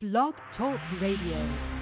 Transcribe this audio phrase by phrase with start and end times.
[0.00, 1.77] Blog Talk Radio.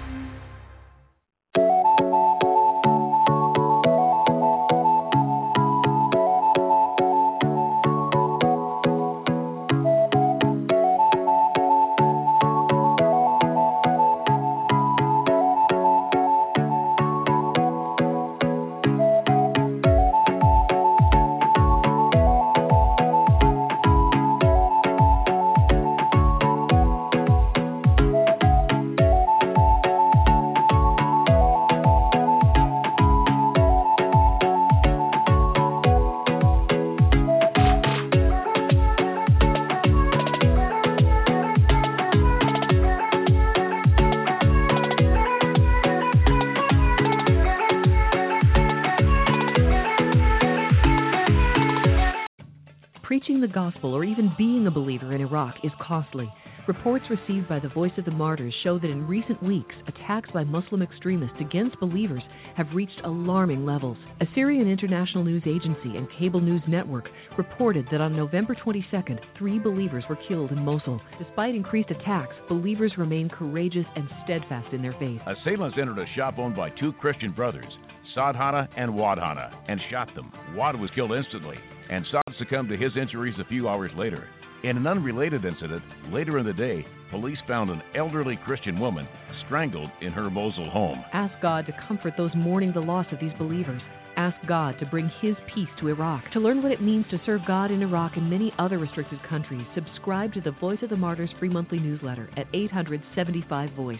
[55.63, 56.31] Is costly.
[56.67, 60.43] Reports received by the Voice of the Martyrs show that in recent weeks, attacks by
[60.43, 62.21] Muslim extremists against believers
[62.55, 63.97] have reached alarming levels.
[64.21, 70.03] Assyrian International News Agency and Cable News Network reported that on November 22nd, three believers
[70.07, 71.01] were killed in Mosul.
[71.17, 75.19] Despite increased attacks, believers remain courageous and steadfast in their faith.
[75.25, 77.73] Assailants entered a shop owned by two Christian brothers,
[78.13, 80.31] Sadhana and Wadhana, and shot them.
[80.53, 81.57] Wad was killed instantly,
[81.89, 84.27] and Sad succumbed to his injuries a few hours later.
[84.63, 89.07] In an unrelated incident, later in the day, police found an elderly Christian woman
[89.45, 91.03] strangled in her Mosul home.
[91.13, 93.81] Ask God to comfort those mourning the loss of these believers.
[94.17, 96.23] Ask God to bring His peace to Iraq.
[96.31, 99.65] To learn what it means to serve God in Iraq and many other restricted countries,
[99.75, 103.99] subscribe to the Voice of the Martyrs free monthly newsletter at 875 Voice.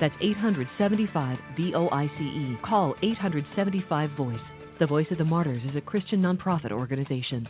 [0.00, 2.58] That's 875 V O I C E.
[2.64, 4.57] Call 875 Voice.
[4.78, 7.48] The Voice of the Martyrs is a Christian nonprofit organization.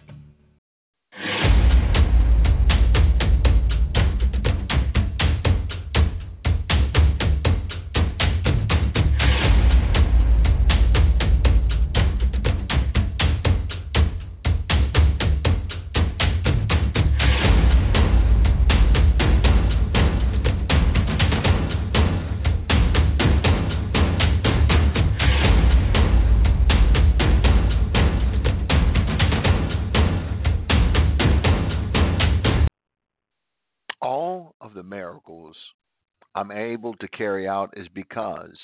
[36.34, 38.56] I'm able to carry out is because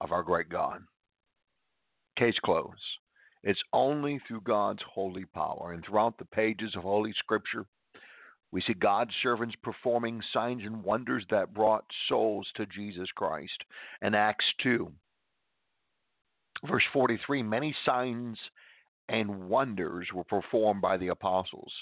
[0.00, 0.82] of our great God.
[2.16, 2.80] Case closed.
[3.42, 5.72] It's only through God's holy power.
[5.72, 7.66] And throughout the pages of Holy Scripture,
[8.52, 13.64] we see God's servants performing signs and wonders that brought souls to Jesus Christ.
[14.02, 14.90] In Acts 2,
[16.66, 18.38] verse 43, many signs
[19.08, 21.72] and wonders were performed by the apostles.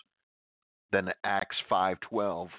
[0.90, 2.50] Then Acts 5:12,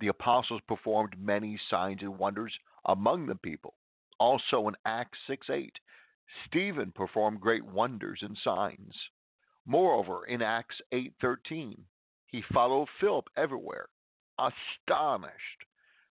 [0.00, 3.74] the apostles performed many signs and wonders among the people.
[4.18, 5.78] Also in Acts 6 8,
[6.46, 9.10] Stephen performed great wonders and signs.
[9.66, 11.84] Moreover, in Acts 8:13,
[12.26, 13.88] he followed Philip everywhere,
[14.38, 15.64] astonished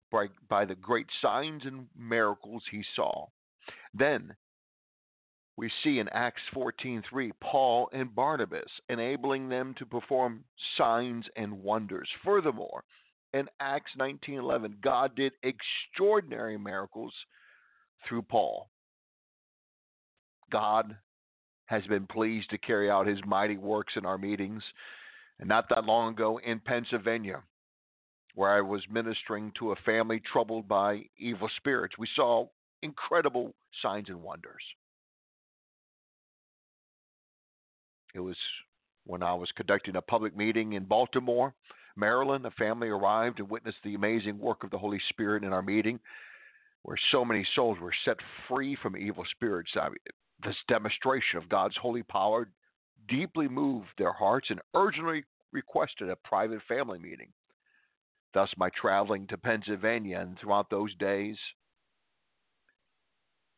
[0.10, 3.28] by, by the great signs and miracles he saw.
[3.94, 4.38] Then
[5.60, 10.46] we see in Acts 14:3 Paul and Barnabas enabling them to perform
[10.78, 12.10] signs and wonders.
[12.24, 12.86] Furthermore,
[13.34, 17.14] in Acts 19:11, God did extraordinary miracles
[18.06, 18.70] through Paul.
[20.50, 20.98] God
[21.66, 24.64] has been pleased to carry out his mighty works in our meetings.
[25.40, 27.44] And not that long ago in Pennsylvania,
[28.34, 32.48] where I was ministering to a family troubled by evil spirits, we saw
[32.82, 34.64] incredible signs and wonders.
[38.14, 38.38] It was
[39.06, 41.54] when I was conducting a public meeting in Baltimore
[42.00, 45.62] Maryland, a family arrived and witnessed the amazing work of the Holy Spirit in our
[45.62, 46.00] meeting,
[46.84, 48.18] where so many souls were set
[48.48, 49.72] free from evil spirits.
[49.76, 49.98] I mean,
[50.44, 52.50] this demonstration of God's holy power
[53.10, 57.30] deeply moved their hearts and urgently requested a private family meeting.
[58.34, 61.36] Thus, my traveling to Pennsylvania and throughout those days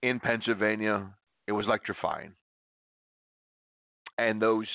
[0.02, 1.14] in Pennsylvania,
[1.48, 2.34] it was electrifying.
[4.18, 4.68] And those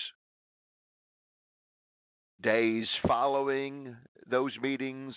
[2.42, 3.96] days following
[4.28, 5.14] those meetings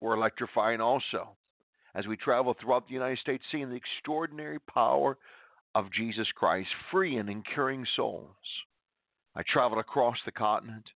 [0.00, 1.36] were electrifying also
[1.94, 5.16] as we travel throughout the United States, seeing the extraordinary power
[5.74, 8.34] of Jesus Christ, freeing and curing souls.
[9.36, 10.88] I traveled across the continent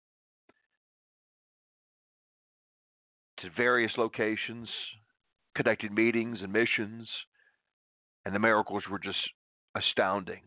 [3.38, 4.69] to various locations,
[5.55, 7.09] conducted meetings and missions,
[8.25, 9.19] and the miracles were just
[9.76, 10.40] astounding.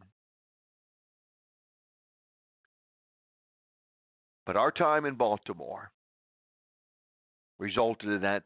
[4.46, 5.92] But our time in Baltimore
[7.60, 8.44] resulted in that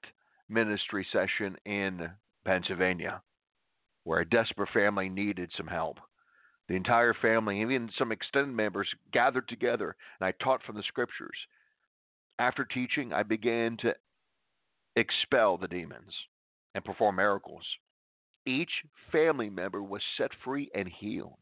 [0.50, 2.10] ministry session in
[2.46, 3.22] Pennsylvania,
[4.04, 5.98] where a desperate family needed some help.
[6.68, 11.38] The entire family, even some extended members, gathered together, and I taught from the scriptures.
[12.40, 13.96] After teaching, I began to
[14.96, 16.14] expel the demons
[16.76, 17.64] and perform miracles.
[18.46, 18.72] Each
[19.12, 21.40] family member was set free and healed.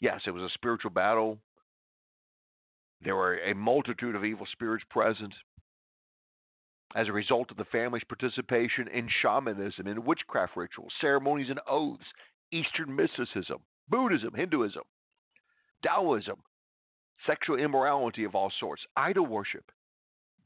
[0.00, 1.38] Yes, it was a spiritual battle.
[3.02, 5.34] There were a multitude of evil spirits present
[6.94, 12.04] as a result of the family's participation in shamanism, in witchcraft rituals, ceremonies and oaths,
[12.52, 13.58] Eastern mysticism,
[13.88, 14.82] Buddhism, Hinduism,
[15.82, 16.36] Taoism,
[17.26, 19.70] sexual immorality of all sorts, idol worship,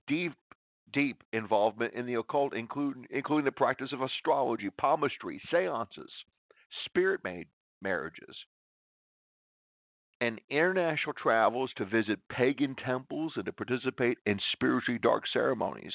[0.07, 0.33] deep,
[0.93, 6.11] deep involvement in the occult, including, including the practice of astrology, palmistry, seances,
[6.85, 7.47] spirit made
[7.83, 8.37] marriages,
[10.21, 15.93] and international travels to visit pagan temples and to participate in spiritually dark ceremonies.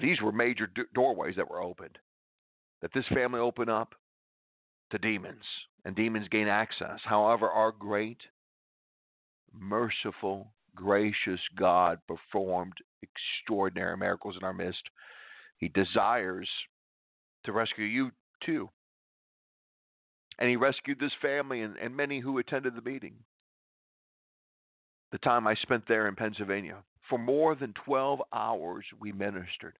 [0.00, 1.98] These were major doorways that were opened.
[2.82, 3.94] That this family opened up
[4.90, 5.44] to demons,
[5.84, 7.00] and demons gain access.
[7.04, 8.18] However, our great,
[9.52, 14.82] merciful, gracious God performed extraordinary miracles in our midst.
[15.58, 16.48] He desires
[17.44, 18.10] to rescue you
[18.44, 18.70] too.
[20.38, 23.14] And he rescued this family and, and many who attended the meeting.
[25.12, 26.76] The time I spent there in Pennsylvania,
[27.08, 29.76] for more than 12 hours, we ministered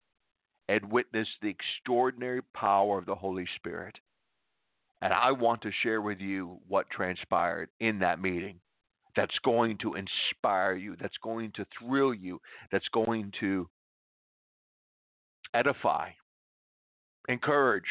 [0.68, 3.96] and witnessed the extraordinary power of the Holy Spirit.
[5.00, 8.60] And I want to share with you what transpired in that meeting
[9.16, 12.40] that's going to inspire you, that's going to thrill you,
[12.70, 13.68] that's going to
[15.54, 16.10] edify,
[17.28, 17.84] encourage,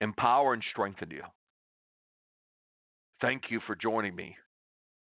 [0.00, 1.22] empower, and strengthen you.
[3.20, 4.36] Thank you for joining me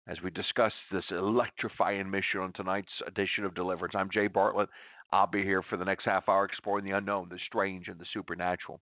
[0.06, 3.94] as we discuss this electrifying mission on tonight's edition of Deliverance.
[3.96, 4.68] I'm Jay Bartlett.
[5.12, 8.06] I'll be here for the next half hour exploring the unknown, the strange, and the
[8.12, 8.80] supernatural.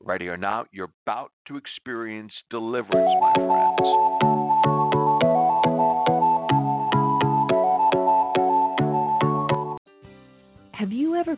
[0.00, 4.37] Ready or not, you're about to experience deliverance, my friends.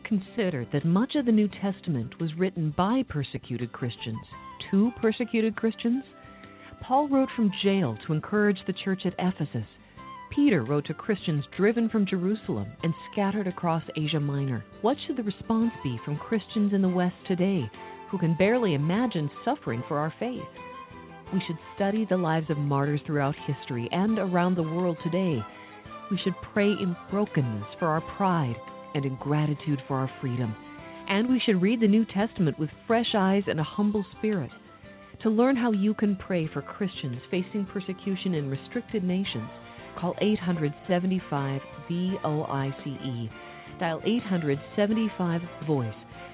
[0.03, 4.19] Considered that much of the New Testament was written by persecuted Christians
[4.69, 6.03] to persecuted Christians?
[6.81, 9.67] Paul wrote from jail to encourage the church at Ephesus.
[10.31, 14.63] Peter wrote to Christians driven from Jerusalem and scattered across Asia Minor.
[14.81, 17.69] What should the response be from Christians in the West today
[18.11, 20.43] who can barely imagine suffering for our faith.
[21.33, 25.41] We should study the lives of martyrs throughout history and around the world today.
[26.11, 28.57] We should pray in brokenness for our pride
[28.93, 30.55] and in gratitude for our freedom.
[31.07, 34.51] And we should read the New Testament with fresh eyes and a humble spirit.
[35.23, 39.49] To learn how you can pray for Christians facing persecution in restricted nations,
[39.99, 43.29] call 875 VOICE.
[43.79, 45.93] Dial 875 VOICE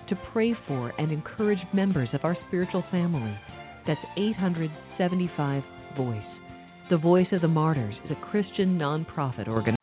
[0.09, 3.37] to pray for and encourage members of our spiritual family.
[3.85, 5.63] That's 875
[5.97, 6.21] Voice.
[6.89, 9.75] The Voice of the Martyrs is a Christian nonprofit organization.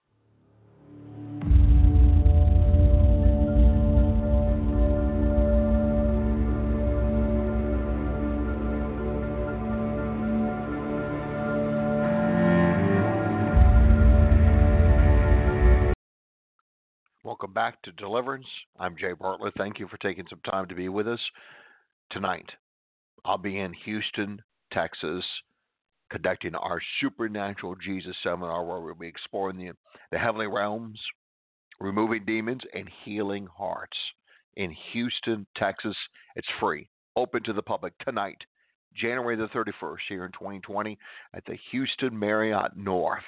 [17.65, 18.45] Back to Deliverance.
[18.79, 19.55] I'm Jay Bartlett.
[19.57, 21.21] Thank you for taking some time to be with us
[22.11, 22.51] tonight.
[23.25, 25.25] I'll be in Houston, Texas,
[26.11, 29.71] conducting our Supernatural Jesus seminar where we'll be exploring the,
[30.13, 31.01] the heavenly realms,
[31.81, 33.97] removing demons, and healing hearts.
[34.57, 35.97] In Houston, Texas,
[36.37, 38.43] it's free, open to the public tonight,
[38.95, 40.99] January the 31st, here in 2020,
[41.33, 43.25] at the Houston Marriott North.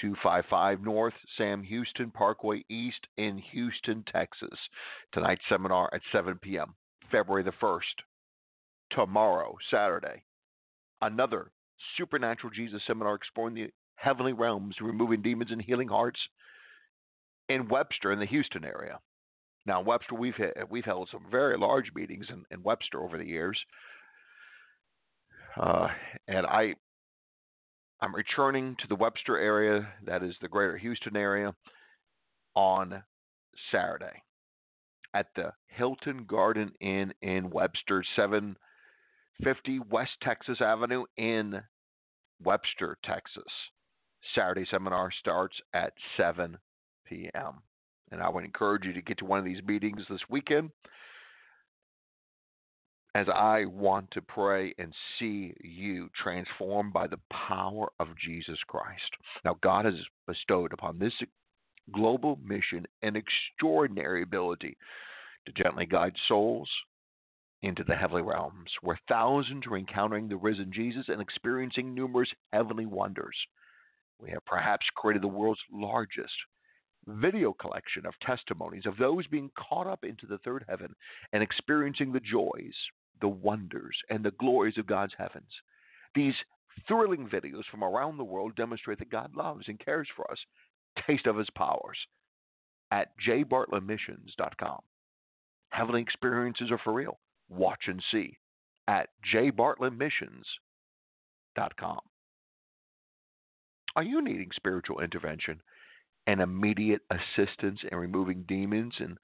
[0.00, 4.58] 255 North Sam Houston Parkway East in Houston, Texas.
[5.12, 6.74] Tonight's seminar at 7 p.m.,
[7.10, 7.80] February the 1st.
[8.90, 10.22] Tomorrow, Saturday,
[11.02, 11.50] another
[11.96, 16.18] Supernatural Jesus seminar exploring the heavenly realms, removing demons and healing hearts
[17.48, 18.98] in Webster in the Houston area.
[19.66, 20.34] Now, Webster, we've
[20.70, 23.58] we've held some very large meetings in, in Webster over the years,
[25.60, 25.88] uh,
[26.28, 26.74] and I
[28.00, 31.54] I'm returning to the Webster area, that is the greater Houston area,
[32.54, 33.02] on
[33.72, 34.22] Saturday
[35.14, 41.60] at the Hilton Garden Inn in Webster, 750 West Texas Avenue in
[42.44, 43.44] Webster, Texas.
[44.34, 46.58] Saturday seminar starts at 7
[47.08, 47.54] p.m.
[48.12, 50.70] And I would encourage you to get to one of these meetings this weekend
[53.16, 57.18] as I want to pray and see you transformed by the
[57.48, 59.10] power of Jesus Christ.
[59.42, 59.94] Now, God has
[60.26, 61.14] bestowed upon this
[61.94, 64.76] global mission an extraordinary ability
[65.46, 66.68] to gently guide souls
[67.62, 72.84] into the heavenly realms, where thousands are encountering the risen Jesus and experiencing numerous heavenly
[72.84, 73.36] wonders.
[74.20, 76.34] We have perhaps created the world's largest
[77.06, 80.94] video collection of testimonies of those being caught up into the third heaven
[81.32, 82.74] and experiencing the joys,
[83.20, 85.50] the wonders, and the glories of God's heavens.
[86.14, 86.34] These
[86.86, 90.38] thrilling videos from around the world demonstrate that God loves and cares for us.
[91.06, 91.98] Taste of His powers
[92.90, 94.80] at jbartlettmissions.com.
[95.70, 97.18] Heavenly experiences are for real.
[97.48, 98.38] Watch and see
[98.88, 102.00] at jbartlettmissions.com.
[103.96, 105.60] Are you needing spiritual intervention
[106.26, 109.16] and immediate assistance in removing demons and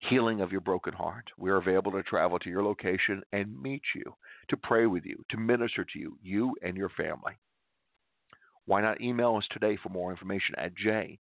[0.00, 1.24] healing of your broken heart?
[1.38, 4.14] We are available to travel to your location and meet you,
[4.48, 7.32] to pray with you, to minister to you, you and your family.
[8.66, 11.18] Why not email us today for more information at j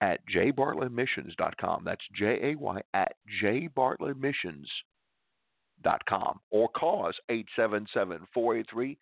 [0.00, 1.82] at jbartlettmissions.com.
[1.84, 6.40] That's J A Y at jbartlettmissions.com.
[6.50, 8.96] Or call us 877 483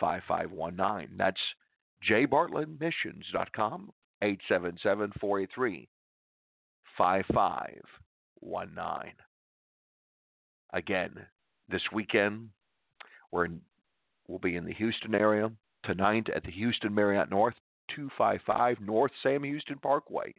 [0.00, 1.16] 5519.
[1.16, 1.40] That's
[2.08, 3.92] jbartlettmissions.com,
[4.22, 5.88] 877 483
[6.96, 7.82] 5519.
[10.72, 11.12] Again,
[11.68, 12.50] this weekend,
[13.30, 13.60] we're in,
[14.28, 15.50] we'll be in the Houston area.
[15.84, 17.54] Tonight at the Houston Marriott North,
[17.94, 20.34] 255 North Sam Houston Parkway,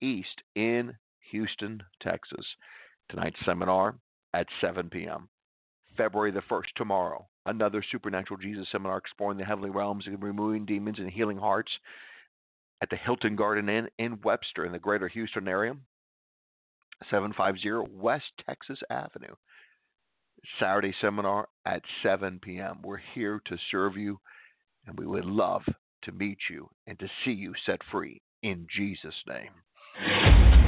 [0.00, 0.94] East in
[1.30, 2.46] Houston, Texas.
[3.08, 3.96] Tonight's seminar
[4.34, 5.28] at 7 p.m.
[5.96, 10.98] February the 1st, tomorrow, another Supernatural Jesus seminar exploring the heavenly realms and removing demons
[10.98, 11.70] and healing hearts
[12.82, 15.74] at the Hilton Garden Inn in Webster in the greater Houston area,
[17.10, 19.34] 750 West Texas Avenue.
[20.60, 22.80] Saturday seminar at 7 p.m.
[22.82, 24.20] We're here to serve you,
[24.86, 25.62] and we would love
[26.02, 30.63] to meet you and to see you set free in Jesus' name.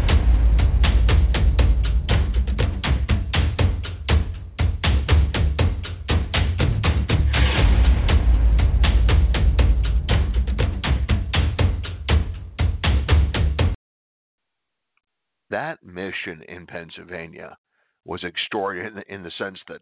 [15.56, 17.56] That mission in Pennsylvania
[18.04, 19.80] was extraordinary in the, sense that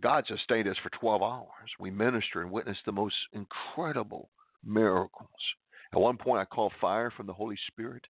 [0.00, 1.70] God sustained us for 12 hours.
[1.78, 4.30] We ministered and witnessed the most incredible
[4.64, 5.30] miracles.
[5.92, 8.04] At one point, I called fire from the Holy Spirit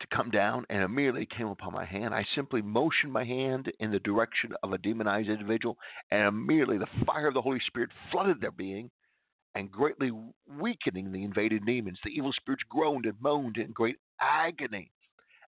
[0.00, 2.14] to come down, and immediately came upon my hand.
[2.14, 5.76] I simply motioned my hand in the direction of a demonized individual,
[6.12, 8.90] and immediately the fire of the Holy Spirit flooded their being
[9.56, 10.12] and greatly
[10.48, 11.98] weakening the invaded demons.
[12.04, 14.92] The evil spirits groaned and moaned in great agony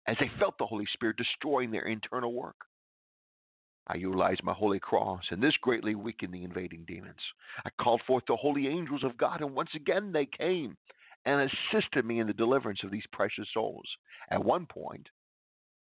[0.06, 2.56] as they felt the Holy Spirit destroying their internal work.
[3.88, 7.20] I utilized my holy cross, and this greatly weakened the invading demons.
[7.64, 10.76] I called forth the holy angels of God, and once again they came
[11.24, 13.86] and assisted me in the deliverance of these precious souls.
[14.30, 15.08] At one point,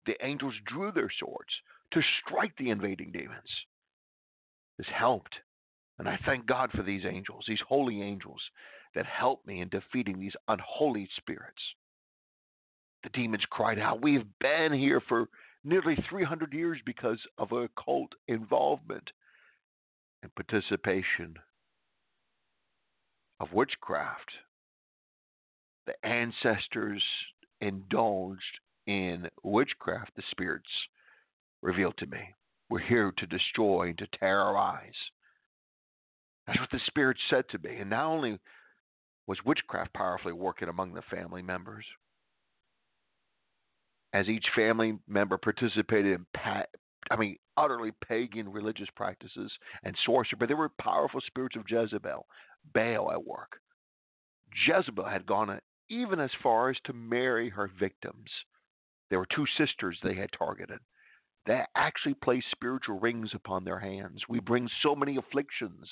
[0.06, 1.52] the angels drew their swords
[1.92, 3.50] to strike the invading demons.
[4.78, 5.36] This helped,
[6.00, 8.42] and I thank God for these angels, these holy angels
[8.96, 11.62] that helped me in defeating these unholy spirits.
[13.04, 15.28] The demons cried out, We have been here for
[15.64, 19.12] nearly 300 years because of occult involvement
[20.24, 21.36] and participation
[23.40, 24.32] of witchcraft.
[25.88, 27.04] The ancestors
[27.60, 30.70] indulged in witchcraft, the spirits
[31.62, 32.20] revealed to me.
[32.70, 34.94] We're here to destroy and to terrorize.
[36.48, 37.78] That's what the spirit said to me.
[37.78, 38.40] And not only
[39.28, 41.86] was witchcraft powerfully working among the family members,
[44.14, 46.66] as each family member participated in, pa-
[47.10, 49.52] I mean, utterly pagan religious practices
[49.84, 52.26] and sorcery, but there were powerful spirits of Jezebel,
[52.74, 53.60] Baal at work.
[54.68, 58.30] Jezebel had gone even as far as to marry her victims.
[59.10, 60.80] There were two sisters they had targeted.
[61.46, 64.22] They actually placed spiritual rings upon their hands.
[64.30, 65.88] We bring so many afflictions.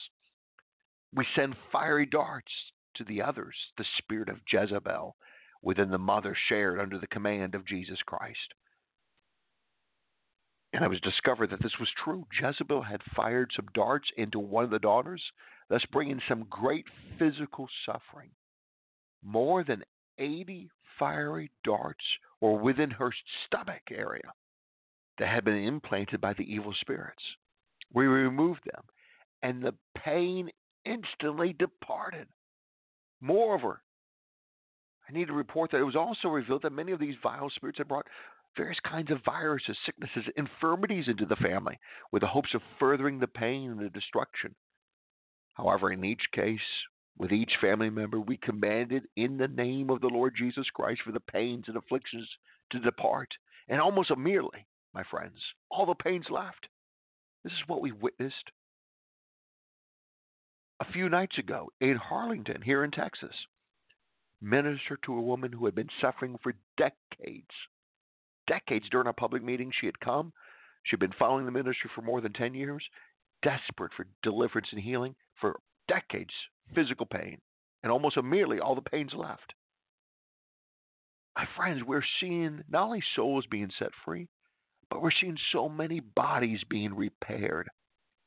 [1.14, 2.52] We send fiery darts
[2.96, 5.16] to the others, the spirit of Jezebel
[5.62, 8.54] within the mother shared under the command of Jesus Christ.
[10.72, 12.28] And it was discovered that this was true.
[12.40, 15.22] Jezebel had fired some darts into one of the daughters,
[15.68, 16.86] thus bringing some great
[17.18, 18.30] physical suffering.
[19.24, 19.84] More than
[20.20, 22.06] 80 fiery darts
[22.40, 23.12] were within her
[23.46, 24.32] stomach area
[25.18, 27.24] that had been implanted by the evil spirits.
[27.94, 28.84] We removed them,
[29.42, 30.50] and the pain
[30.86, 32.28] instantly departed.
[33.22, 33.82] Moreover,
[35.10, 37.80] I need to report that it was also revealed that many of these vile spirits
[37.80, 38.06] had brought
[38.56, 41.80] various kinds of viruses, sicknesses, infirmities into the family
[42.12, 44.54] with the hopes of furthering the pain and the destruction.
[45.54, 46.60] However, in each case,
[47.18, 51.12] with each family member, we commanded in the name of the Lord Jesus Christ for
[51.12, 52.28] the pains and afflictions
[52.72, 53.30] to depart.
[53.68, 55.38] And almost immediately, my friends,
[55.72, 56.68] all the pains left.
[57.44, 58.52] This is what we witnessed
[60.80, 63.36] a few nights ago in Harlingen, here in Texas.
[64.42, 67.48] Minister to a woman who had been suffering for decades.
[68.48, 70.34] Decades during a public meeting, she had come.
[70.84, 72.84] She had been following the ministry for more than 10 years,
[73.44, 76.34] desperate for deliverance and healing for decades,
[76.74, 77.40] physical pain.
[77.84, 79.54] And almost immediately, all the pains left.
[81.38, 84.28] My friends, we're seeing not only souls being set free,
[84.90, 87.70] but we're seeing so many bodies being repaired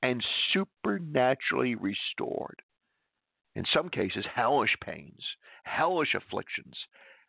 [0.02, 2.62] and supernaturally restored.
[3.54, 5.21] In some cases, hellish pains,
[5.64, 6.75] hellish afflictions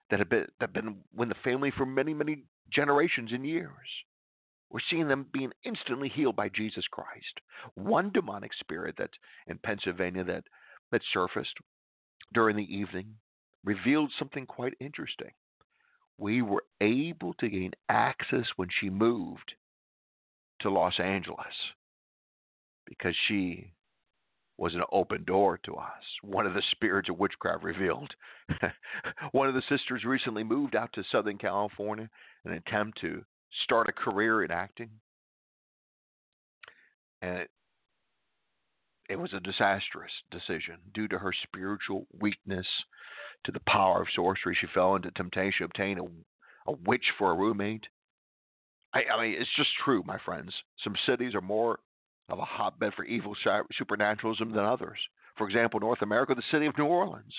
[0.10, 3.72] that have been that have been with the family for many, many generations and years.
[4.70, 7.42] We're seeing them being instantly healed by Jesus Christ.
[7.75, 9.12] One demonic spirit that
[9.48, 10.46] in Pennsylvania that
[10.92, 11.58] that surfaced
[12.34, 13.15] during the evening
[13.63, 15.32] revealed something quite interesting
[16.18, 19.53] we were able to gain access when she moved
[20.60, 21.74] to Los Angeles
[22.86, 23.72] because she
[24.57, 26.03] was an open door to us.
[26.22, 28.13] One of the spirits of witchcraft revealed.
[29.31, 32.10] One of the sisters recently moved out to Southern California
[32.45, 33.24] in an attempt to
[33.63, 34.89] start a career in acting.
[37.22, 37.50] And it,
[39.10, 42.67] it was a disastrous decision due to her spiritual weakness
[43.45, 44.55] to the power of sorcery.
[44.60, 47.88] She fell into temptation to obtain a, a witch for a roommate.
[48.93, 50.53] I, I mean, it's just true, my friends.
[50.83, 51.79] Some cities are more
[52.34, 53.36] of a hotbed for evil
[53.78, 55.00] supernaturalism than others.
[55.38, 57.34] For example, North America, the city of New Orleans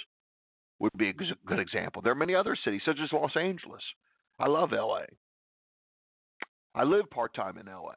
[0.79, 2.03] would be a good example.
[2.03, 3.83] There are many other cities, such as Los Angeles.
[4.39, 5.03] I love LA.
[6.75, 7.95] I live part time in LA.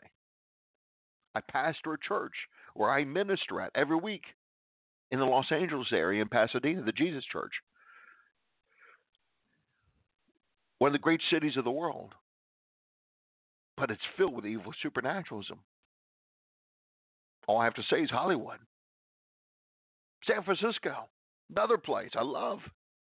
[1.33, 2.33] I pastor a church
[2.73, 4.23] where I minister at every week
[5.11, 7.53] in the Los Angeles area in Pasadena, the Jesus Church
[10.79, 12.13] one of the great cities of the world.
[13.77, 15.59] But it's filled with evil supernaturalism.
[17.47, 18.59] All I have to say is Hollywood.
[20.25, 21.07] San Francisco,
[21.49, 22.59] another place I love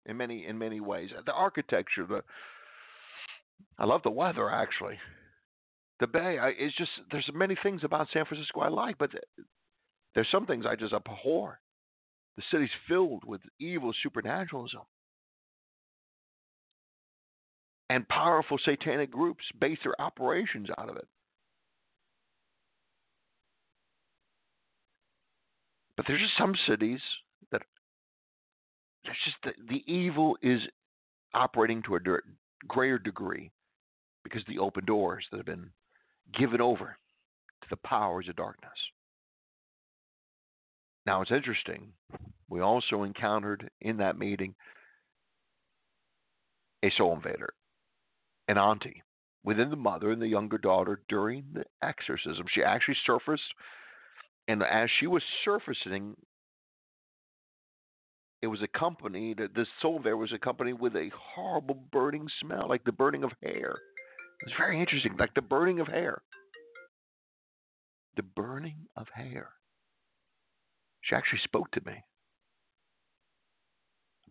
[0.06, 1.10] in many in many ways.
[1.26, 2.24] The architecture, the
[3.80, 5.00] I love the weather actually.
[6.00, 9.10] The Bay, I, it's just there's many things about San Francisco I like, but
[10.14, 11.60] there's some things I just abhor.
[12.36, 14.82] The city's filled with evil supernaturalism
[17.90, 21.08] and powerful satanic groups base their operations out of it.
[25.98, 27.02] But there's just some cities
[27.52, 27.64] that
[29.04, 30.62] there's just the, the evil is
[31.34, 32.00] operating to a
[32.68, 33.52] greater degree
[34.24, 35.72] because the open doors that have been
[36.38, 36.98] given over
[37.62, 38.72] to the powers of darkness.
[41.06, 41.94] Now it's interesting.
[42.50, 44.56] We also encountered in that meeting
[46.84, 47.50] a soul invader
[48.48, 49.04] an auntie
[49.44, 52.46] within the mother and the younger daughter during the exorcism.
[52.54, 53.44] She actually surfaced,
[54.48, 56.16] and as she was surfacing,
[58.42, 62.92] it was accompanied, this soul there was accompanied with a horrible burning smell, like the
[62.92, 63.76] burning of hair.
[64.42, 66.22] It's very interesting, like the burning of hair.
[68.16, 69.50] The burning of hair.
[71.02, 72.04] She actually spoke to me.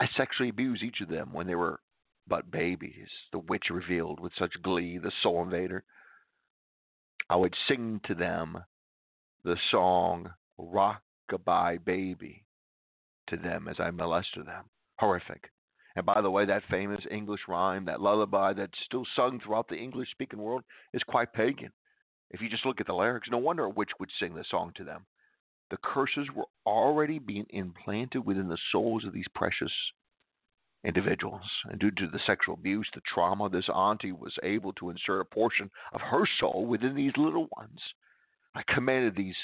[0.00, 1.80] I sexually abused each of them when they were
[2.28, 5.84] but babies, the witch revealed with such glee, the soul invader.
[7.30, 8.58] I would sing to them
[9.46, 10.28] the song
[10.58, 12.44] Rockabye Baby
[13.28, 14.64] to them as I molested them.
[14.98, 15.50] Horrific.
[15.94, 19.76] And by the way, that famous English rhyme, that lullaby that's still sung throughout the
[19.76, 21.70] English speaking world, is quite pagan.
[22.30, 24.72] If you just look at the lyrics, no wonder a witch would sing the song
[24.74, 25.06] to them.
[25.70, 29.72] The curses were already being implanted within the souls of these precious
[30.84, 31.48] individuals.
[31.70, 35.24] And due to the sexual abuse, the trauma, this auntie was able to insert a
[35.24, 37.80] portion of her soul within these little ones.
[38.56, 39.36] I commanded these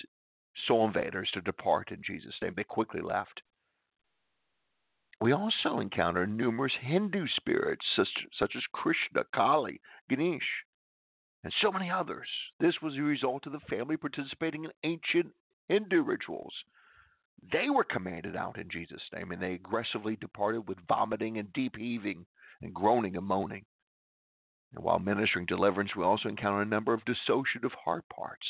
[0.66, 2.54] soul invaders to depart in Jesus' name.
[2.56, 3.42] They quickly left.
[5.20, 10.64] We also encounter numerous Hindu spirits, such, such as Krishna, Kali, Ganesh,
[11.44, 12.26] and so many others.
[12.58, 15.32] This was a result of the family participating in ancient
[15.68, 16.54] Hindu rituals
[17.50, 21.76] they were commanded out in Jesus' name, and they aggressively departed with vomiting and deep
[21.76, 22.24] heaving
[22.60, 23.64] and groaning and moaning.
[24.72, 28.46] And while ministering deliverance, we also encounter a number of dissociative heart parts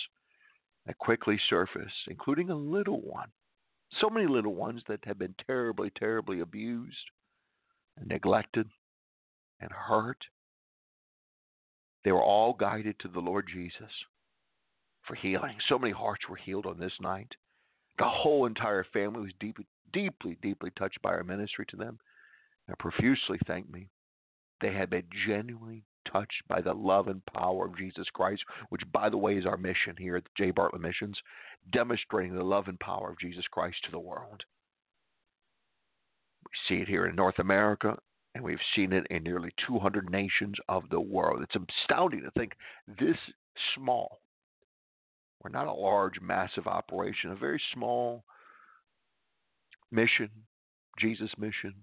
[0.87, 3.29] that quickly surface, including a little one.
[4.01, 7.11] So many little ones that have been terribly, terribly abused
[7.99, 8.69] and neglected
[9.61, 10.19] and hurt.
[12.05, 13.91] They were all guided to the Lord Jesus
[15.07, 15.57] for healing.
[15.69, 17.33] So many hearts were healed on this night.
[17.99, 19.59] The whole entire family was deep,
[19.93, 21.99] deeply, deeply touched by our ministry to them
[22.67, 23.89] and profusely thanked me.
[24.61, 29.09] They had been genuinely touched by the love and power of Jesus Christ, which, by
[29.09, 30.51] the way, is our mission here at the J.
[30.51, 31.19] Bartlett Missions,
[31.73, 34.45] demonstrating the love and power of Jesus Christ to the world.
[36.45, 37.97] We see it here in North America,
[38.35, 41.43] and we've seen it in nearly 200 nations of the world.
[41.43, 42.53] It's astounding to think
[42.99, 43.17] this
[43.75, 44.21] small.
[45.43, 48.25] We're not a large, massive operation, a very small
[49.91, 50.31] mission,
[50.99, 51.75] Jesus' mission,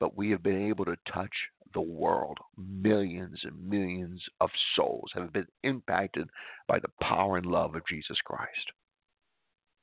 [0.00, 1.32] but we have been able to touch
[1.74, 2.38] the world.
[2.56, 6.28] Millions and millions of souls have been impacted
[6.66, 8.72] by the power and love of Jesus Christ.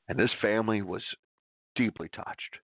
[0.07, 1.03] And this family was
[1.75, 2.59] deeply touched.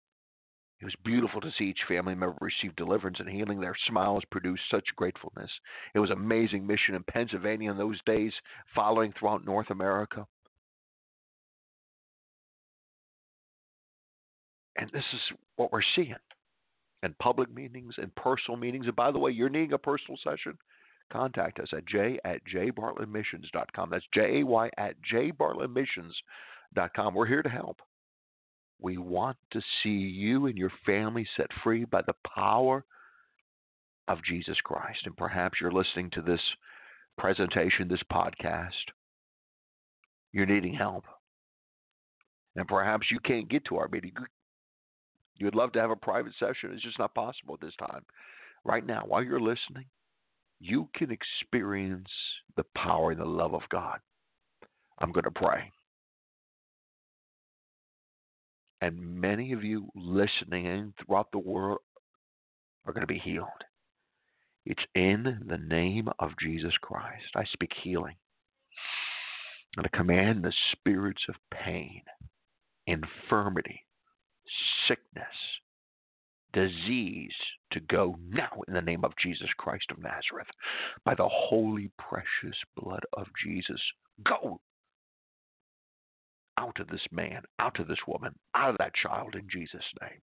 [0.80, 3.60] It was beautiful to see each family member receive deliverance and healing.
[3.60, 5.50] Their smiles produced such gratefulness.
[5.94, 8.32] It was an amazing mission in Pennsylvania in those days,
[8.74, 10.26] following throughout North America.
[14.76, 15.20] And this is
[15.56, 16.14] what we're seeing
[17.02, 18.86] and public meetings and personal meetings.
[18.86, 20.58] And by the way, you're needing a personal session,
[21.12, 23.90] contact us at j at jbartlettmissions.com.
[23.90, 27.14] That's J A Y at jbartlettmissions.com.
[27.14, 27.80] We're here to help.
[28.80, 32.84] We want to see you and your family set free by the power
[34.08, 35.00] of Jesus Christ.
[35.04, 36.40] And perhaps you're listening to this
[37.18, 38.70] presentation, this podcast.
[40.32, 41.04] You're needing help.
[42.56, 44.12] And perhaps you can't get to our meeting.
[45.38, 46.70] You'd love to have a private session.
[46.72, 48.04] It's just not possible at this time.
[48.64, 49.84] Right now, while you're listening,
[50.60, 52.10] you can experience
[52.56, 53.98] the power and the love of God.
[54.98, 55.70] I'm going to pray.
[58.80, 61.78] And many of you listening in throughout the world
[62.86, 63.48] are going to be healed.
[64.64, 67.24] It's in the name of Jesus Christ.
[67.34, 68.16] I speak healing.
[69.76, 72.02] And I command the spirits of pain,
[72.86, 73.85] infirmity,
[74.86, 75.26] sickness,
[76.52, 77.34] disease
[77.72, 80.48] to go now in the name of Jesus Christ of Nazareth.
[81.04, 83.80] By the holy, precious blood of Jesus,
[84.24, 84.60] go
[86.58, 90.20] out of this man, out of this woman, out of that child in Jesus' name.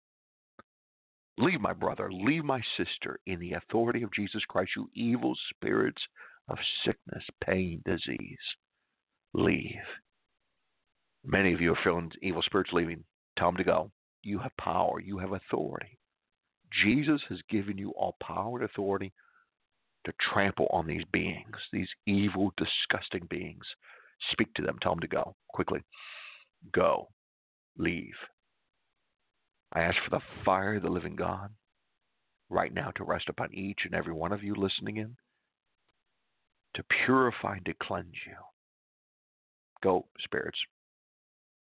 [1.37, 6.01] Leave my brother, leave my sister in the authority of Jesus Christ, you evil spirits
[6.47, 8.37] of sickness, pain, disease.
[9.33, 9.81] Leave.
[11.25, 13.03] Many of you are feeling evil spirits leaving.
[13.37, 13.91] Tell them to go.
[14.23, 15.97] You have power, you have authority.
[16.83, 19.11] Jesus has given you all power and authority
[20.05, 23.65] to trample on these beings, these evil, disgusting beings.
[24.31, 25.81] Speak to them, tell them to go quickly.
[26.73, 27.09] Go,
[27.77, 28.15] leave.
[29.73, 31.49] I ask for the fire of the living God
[32.49, 35.15] right now to rest upon each and every one of you listening in,
[36.75, 38.35] to purify and to cleanse you.
[39.81, 40.59] Go, spirits,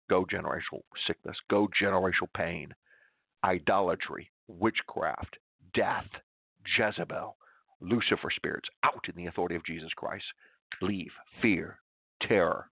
[0.08, 1.36] Go generational sickness.
[1.50, 2.74] Go generational pain.
[3.44, 5.36] Idolatry, witchcraft,
[5.74, 6.08] death,
[6.76, 7.36] Jezebel,
[7.80, 10.24] Lucifer spirits out in the authority of Jesus Christ.
[10.82, 11.12] Leave.
[11.40, 11.78] Fear,
[12.22, 12.70] terror,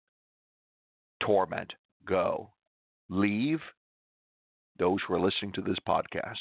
[1.20, 1.72] torment.
[2.06, 2.50] Go.
[3.08, 3.60] Leave.
[4.78, 6.40] Those who are listening to this podcast,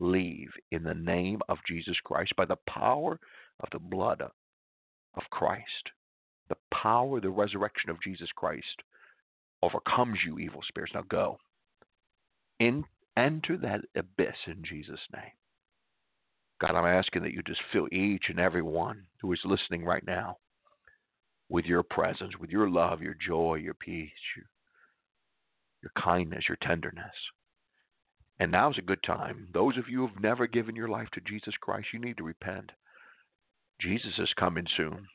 [0.00, 3.18] leave in the name of Jesus Christ by the power
[3.60, 5.90] of the blood of Christ,
[6.48, 8.82] the power, the resurrection of Jesus Christ
[9.64, 10.94] overcomes you, evil spirits.
[10.94, 11.38] Now go.
[12.60, 12.84] In,
[13.16, 15.32] enter that abyss in Jesus' name.
[16.60, 20.06] God, I'm asking that you just fill each and every one who is listening right
[20.06, 20.38] now
[21.48, 24.46] with your presence, with your love, your joy, your peace, your,
[25.82, 27.14] your kindness, your tenderness.
[28.40, 29.48] And now's a good time.
[29.52, 32.70] Those of you who've never given your life to Jesus Christ, you need to repent.
[33.80, 35.06] Jesus is coming soon.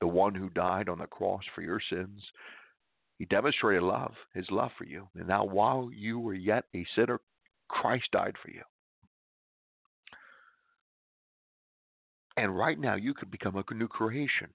[0.00, 2.22] The one who died on the cross for your sins
[3.18, 5.08] he demonstrated love, his love for you.
[5.16, 7.20] And now, while you were yet a sinner,
[7.68, 8.62] Christ died for you.
[12.36, 14.48] And right now, you could become a new creation.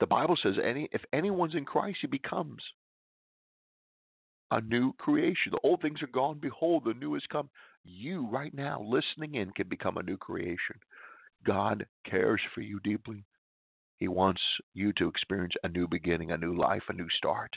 [0.00, 2.62] The Bible says, any if anyone's in Christ, he becomes
[4.50, 5.52] a new creation.
[5.52, 6.38] The old things are gone.
[6.40, 7.48] Behold, the new has come.
[7.84, 10.76] You, right now, listening in, can become a new creation.
[11.44, 13.24] God cares for you deeply.
[13.98, 14.42] He wants
[14.74, 17.50] you to experience a new beginning, a new life, a new start.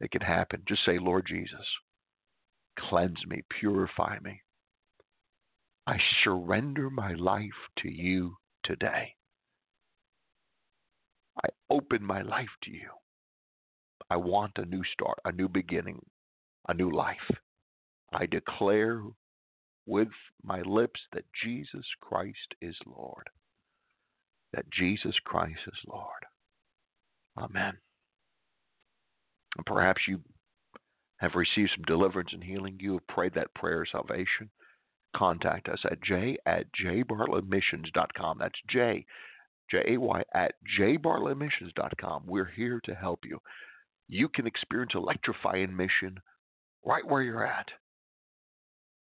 [0.00, 0.62] It can happen.
[0.68, 1.66] Just say, Lord Jesus,
[2.78, 4.42] cleanse me, purify me.
[5.86, 9.14] I surrender my life to you today.
[11.44, 12.90] I open my life to you.
[14.10, 16.00] I want a new start, a new beginning,
[16.68, 17.16] a new life.
[18.12, 19.02] I declare
[19.86, 20.08] with
[20.42, 23.28] my lips that Jesus Christ is Lord.
[24.52, 26.24] That Jesus Christ is Lord.
[27.38, 27.74] Amen.
[29.64, 30.20] Perhaps you
[31.18, 32.76] have received some deliverance and healing.
[32.80, 34.50] You have prayed that prayer of salvation.
[35.16, 38.38] contact us at j at jbartlettmissions.com.
[38.38, 39.06] That's j,
[39.70, 42.24] J-A-Y, at jbartlettmissions.com.
[42.26, 43.38] We're here to help you.
[44.08, 46.18] You can experience electrifying mission
[46.84, 47.66] right where you're at.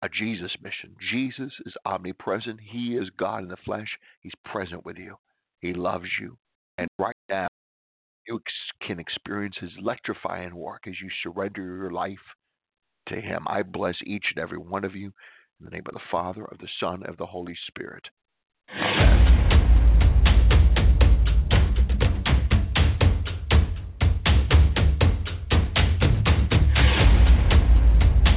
[0.02, 0.96] A Jesus mission.
[1.12, 2.60] Jesus is omnipresent.
[2.62, 3.90] He is God in the flesh.
[4.22, 5.16] He's present with you.
[5.60, 6.38] He loves you.
[6.78, 7.48] And right now,
[8.28, 8.40] you
[8.86, 12.18] can experience His electrifying work as you surrender your life
[13.08, 13.46] to Him.
[13.48, 15.12] I bless each and every one of you
[15.60, 18.04] in the name of the Father, of the Son, of the Holy Spirit.